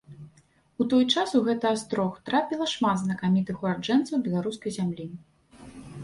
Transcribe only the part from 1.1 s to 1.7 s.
час у гэты